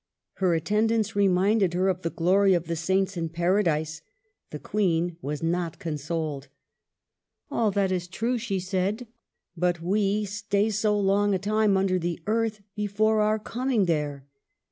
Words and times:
Her 0.37 0.55
attendants 0.55 1.15
reminded 1.15 1.75
her 1.75 1.87
of 1.87 2.01
the 2.01 2.09
glory 2.09 2.55
of 2.55 2.65
the 2.65 2.75
saints 2.75 3.15
in 3.17 3.29
Paradise. 3.29 4.01
The 4.49 4.57
Queen 4.57 5.15
was 5.21 5.43
not 5.43 5.77
consoled." 5.77 6.47
All 7.51 7.69
that 7.69 7.91
is 7.91 8.07
true!" 8.07 8.39
she 8.39 8.59
said," 8.59 9.05
but 9.65 9.79
we 9.79 10.25
stay 10.25 10.71
so 10.71 10.99
long 10.99 11.35
a 11.35 11.37
time 11.37 11.77
under 11.77 11.99
the 11.99 12.19
earth 12.25 12.61
before 12.75 13.21
our 13.21 13.37
coming 13.37 13.85
there 13.85 14.25